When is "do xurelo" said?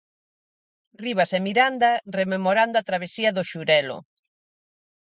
3.33-3.97